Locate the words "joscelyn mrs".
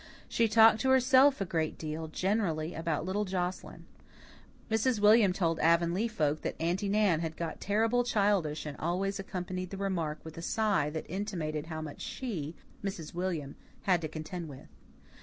3.23-4.99